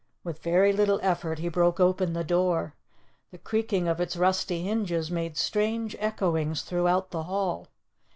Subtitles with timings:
[0.23, 2.73] With very little effort he broke open the door.
[3.29, 7.67] The creaking of its rusty hinges made strange echoings throughout the hall.